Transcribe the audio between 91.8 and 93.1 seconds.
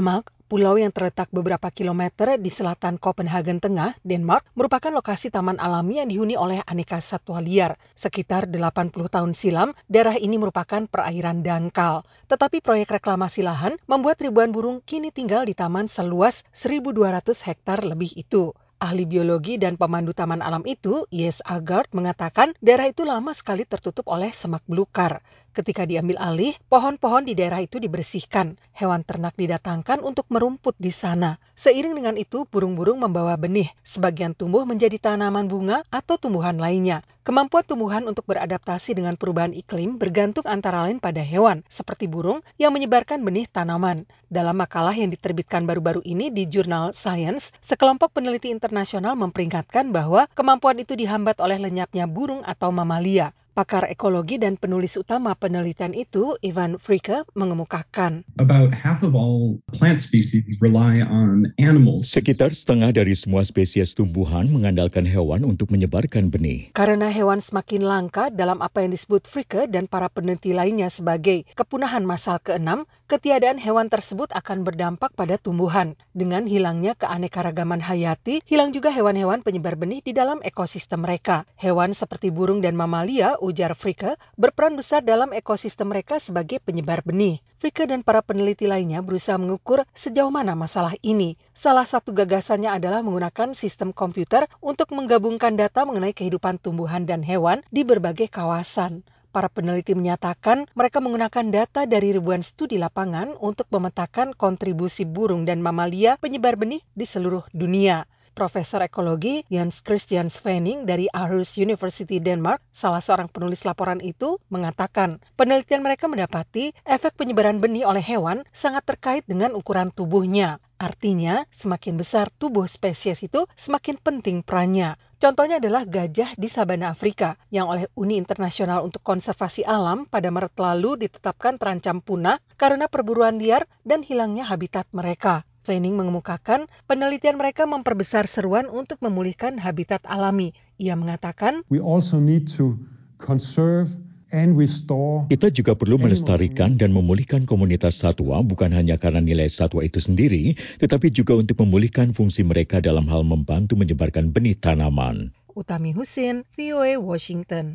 satu gagasannya adalah